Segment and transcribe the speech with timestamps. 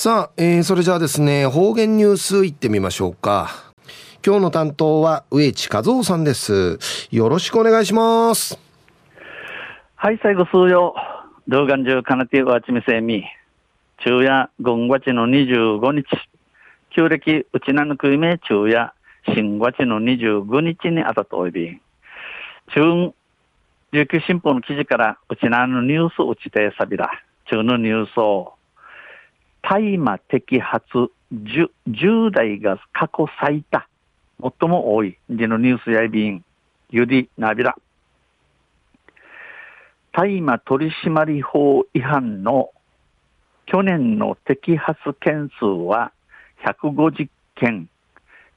[0.00, 3.72] さあ、えー、それじゃあですね、方言ニュースいってみましょうか。
[4.24, 6.78] 今日の担当は植地和夫さんです。
[7.10, 8.60] よろしくお願いします。
[9.96, 10.94] はい、最後数曜。
[11.48, 13.24] 動画中かなてわちみせみ。
[13.98, 16.04] 昼夜5月の25日。
[16.90, 18.92] 旧暦うちなぬくいめ昼夜
[19.34, 21.80] 新月の25日にあたとおいび。
[22.72, 23.12] 中
[23.90, 27.10] 琉球新報の記事からうちなぬニュースうちてさびら。
[27.50, 28.57] 中のニュースを
[29.62, 33.86] 大麻摘発 10, 10代が過去最多、
[34.40, 36.44] 最も多い、でのニュースやいびん、
[36.90, 37.76] ゆりなびら。
[40.12, 42.70] 大麻取締法違反の
[43.66, 46.12] 去年の摘発件数は
[46.64, 47.88] 150件、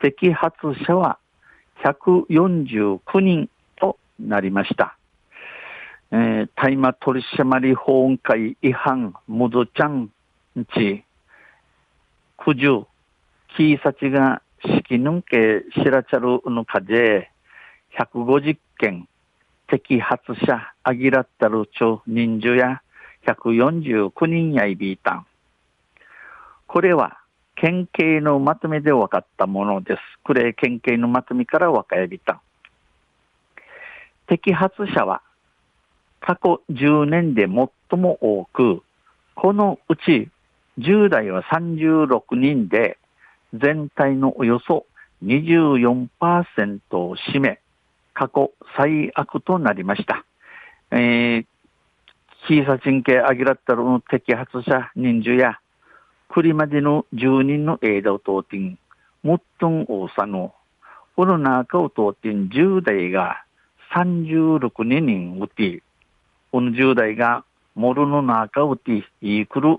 [0.00, 0.56] 摘発
[0.86, 1.18] 者は
[1.84, 4.96] 149人となりました。
[6.12, 10.10] えー、大麻取締法会違反、むずちゃん
[10.74, 11.04] ち、
[12.36, 12.86] 九十、
[13.56, 17.30] キーサチが式ぬんけしらちゃるのかで、
[17.98, 19.08] 150件、
[19.68, 22.82] 摘発者、あぎらったるちょ人数や
[23.26, 25.26] 149人やいびいたん。
[26.66, 27.18] これは、
[27.54, 30.00] 県警のまとめで分かったものです。
[30.22, 32.40] これ、県警のまとめから分かやびたん。
[34.28, 35.22] 摘発者は、
[36.20, 38.82] 過去10年で最も多く、
[39.34, 40.28] このうち
[40.78, 42.98] 10代は36人で、
[43.52, 44.86] 全体のおよそ
[45.24, 47.60] 24%を占め、
[48.14, 50.24] 過去最悪となりました。
[50.90, 51.46] えー、
[52.46, 55.58] キーサチン系アギラッタルの摘発者人数や、
[56.28, 58.78] クリマディの住人の間を通ってん、
[59.22, 60.54] もっとん大さの、
[61.14, 63.44] この中を通ってん10代が
[63.94, 65.82] 36人うて、
[66.50, 67.44] この10代が
[67.74, 69.78] モルの中をて、いくる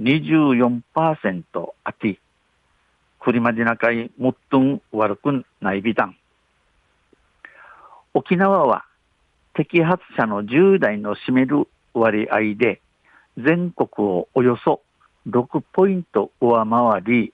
[0.00, 2.18] 24%あて、
[3.20, 6.16] クリマディナ海もっとん悪くないびたん。
[8.12, 8.84] 沖縄は
[9.54, 12.80] 摘発者の10代の占める割合で
[13.36, 14.82] 全国をおよそ
[15.28, 17.32] 6ポイント上回り、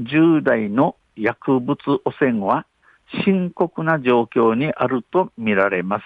[0.00, 2.66] 10代の薬物汚染は
[3.24, 6.04] 深刻な状況にあるとみられます。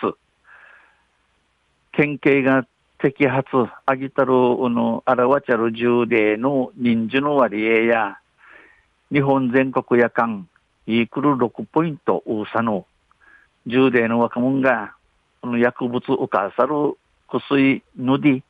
[1.92, 2.66] 県警が
[3.02, 3.48] 摘発、
[3.86, 4.32] アギタル
[4.68, 8.18] のアラワチャル10例の人数の割合や、
[9.10, 10.46] 日本全国夜間、
[10.86, 12.86] イークル6ポイント、ウーサの
[13.66, 14.94] 10代の若者が、
[15.40, 18.42] この薬物をかさる薬ので、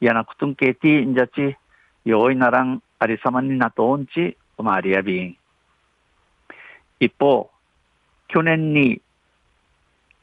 [0.00, 1.56] やなくとんけてんじゃち、
[2.04, 5.36] 用意ならんありさまになとんち、おまわりやびん。
[6.98, 7.48] 一方、
[8.26, 9.00] 去年に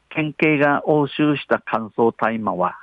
[0.09, 2.78] 県警が押収した乾燥大麻は、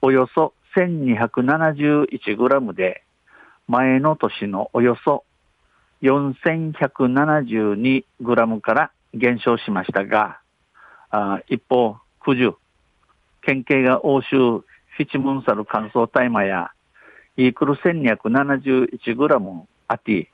[0.00, 3.02] およそ 1271g で、
[3.66, 5.24] 前の年のおよそ
[6.02, 10.40] 4172g から減少しましたが、
[11.10, 12.54] あ一方、九十、
[13.42, 16.70] 県警が欧州フィチムンサル乾燥大麻や、
[17.36, 20.30] イークル 1271g あて、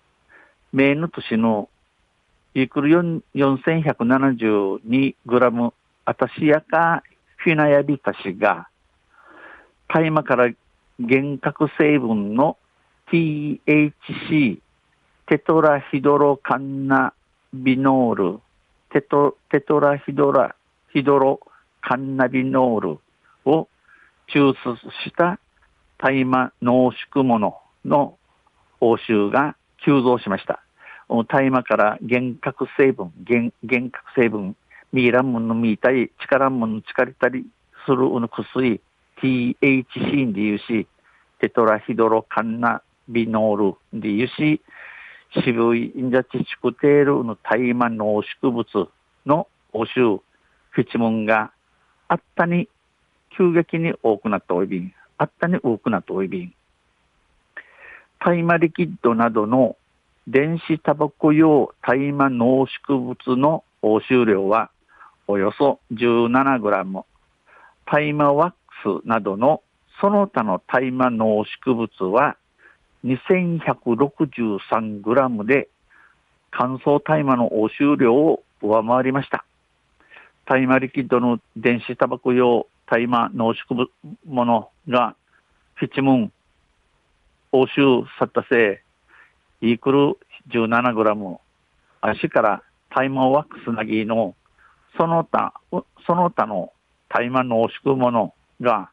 [0.72, 1.68] 名の年の
[2.54, 5.72] イークル 4172g
[6.06, 7.02] あたしやか
[7.36, 8.68] フィナヤビタシが、
[9.94, 10.50] 大麻から
[10.98, 12.56] 幻覚成分の
[13.12, 14.58] THC、
[15.28, 17.14] テトラヒドロカンナ
[17.52, 18.40] ビノール、
[18.90, 20.56] テトテトラヒドラ
[20.92, 21.38] ヒドロ
[21.80, 22.98] カンナビノール
[23.44, 23.68] を
[24.34, 25.38] 抽出した
[25.98, 28.18] 大麻濃縮物の
[28.80, 30.60] 報酬が急増しました。
[31.28, 34.56] 大麻から幻覚成分、幻幻覚成分、
[34.92, 37.46] ミーランムのミータイ、力もの力たり
[37.86, 38.80] する薬、
[39.24, 40.86] THC でいうし、
[41.40, 44.60] テトラヒドロカンナビノールでいうし、
[45.42, 48.90] 渋いインジャチチクテールの大麻濃縮物
[49.24, 50.20] の欧州、
[50.70, 51.52] フィチモンが
[52.08, 52.68] あったに
[53.36, 56.54] 急激に多くなったおいびん、あったに多くなったおいびん。
[58.20, 59.76] 大麻リキッドなどの
[60.26, 64.70] 電子タバコ用大麻濃縮物の押収量は
[65.26, 67.04] およそ17グラム。
[67.86, 68.52] 大麻ワッ
[69.04, 69.62] などの
[70.00, 72.36] その他の大麻濃縮物は
[73.04, 75.68] 2163グラムで
[76.50, 79.44] 乾燥大麻の押収量を上回りました。
[80.46, 83.88] 大麻リキッドの電子タバコ用大麻濃縮
[84.26, 85.16] 物が
[85.74, 86.32] フィチムン
[87.52, 88.82] 押収さったせ
[89.62, 90.18] い、イークル
[90.50, 91.38] 17グラム、
[92.00, 94.34] 足から大麻ワックスなぎの
[94.96, 95.54] その他、
[96.06, 96.72] その他の
[97.08, 98.90] 大麻濃縮物が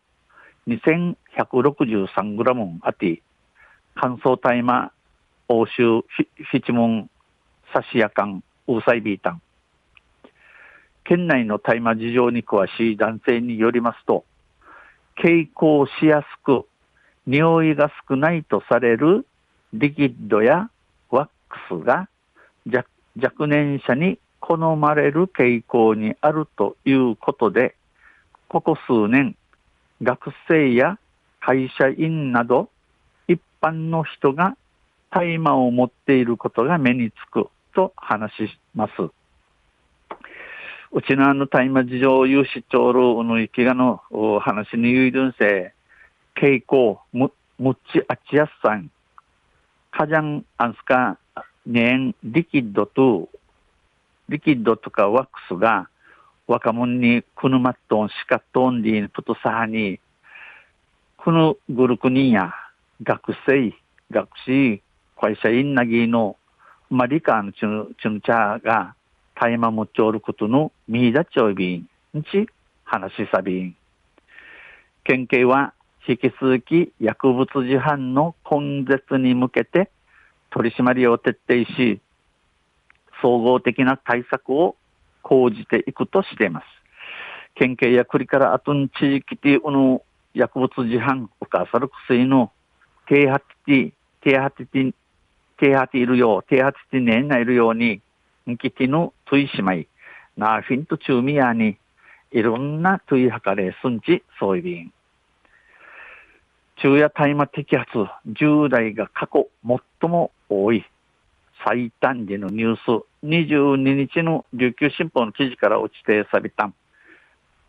[0.67, 3.21] 2163グラムあって、
[3.95, 4.91] 乾燥大麻、
[5.47, 6.03] 欧州、
[6.51, 7.09] 七門、
[7.73, 9.41] 刺しやかん、ウーサイビータン。
[11.03, 14.23] 県内の大麻事情に詳しい男性によりますと、
[15.17, 16.65] 傾向しやすく、
[17.25, 19.25] 匂いが少ないとされる
[19.73, 20.69] リキッドや
[21.09, 22.07] ワックスが
[23.21, 27.75] 若年者に好まれる傾向にあるということで、
[28.47, 29.35] ここ数年、
[30.01, 30.97] 学生や
[31.39, 32.69] 会社員など
[33.27, 34.55] 一般の人が
[35.11, 38.91] 大麻を持っていることが目につくと話します。
[40.93, 44.01] うちのあの大麻事情有志長老の生きがの
[44.41, 45.73] 話に言いるんせ、
[46.35, 48.91] 傾向、む、むっちあちやすさん、
[49.91, 51.17] かじゃんあんすか、
[51.65, 53.29] ねん、リキッドと、
[54.27, 55.87] リキッドとかワックスが、
[56.51, 60.01] 若者にくぬまっとんしかっとんりんプトサハに、
[61.15, 62.53] このグルクニや、
[63.01, 63.73] 学生、
[64.11, 64.81] 学士、
[65.19, 66.35] 会社員なぎの、
[66.89, 68.95] まあ、理科のちゅちゅんちゃが、
[69.33, 72.49] 大麻持ちおることの見出ちょいびん、んち、
[72.83, 73.75] 話しさびん。
[75.05, 75.73] 県警は
[76.05, 79.89] 引き続き薬物事犯の根絶に向けて
[80.49, 82.01] 取り締まりを徹底し、
[83.21, 84.75] 総合的な対策を
[85.21, 86.65] 講じていくとしています。
[87.55, 90.01] 県警や国から後に地域での
[90.33, 92.51] 薬物事犯、おかさる薬の
[93.07, 94.93] 低発テ低発テ
[95.57, 98.01] 低発いるよう、低発テ年がいるように、
[98.49, 99.87] んきてのトイしまい、
[100.37, 101.77] ナーフィンとチューミヤに、
[102.31, 104.91] いろんなトイハカレースンチ、そういびん。
[106.77, 107.89] 昼夜大麻摘発
[108.27, 109.49] 10代が過去
[110.01, 110.83] 最も多い
[111.63, 116.73] 最短時のニュース22日の琉球新報の記事から落ちてさびたん。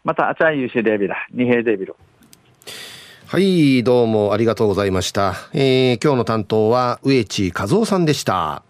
[0.05, 1.95] また、あちゃいゆしデビラ、二平デビル。
[3.27, 5.35] はい、どうもありがとうございました。
[5.53, 8.63] えー、今日の担当は植地和夫さんでした。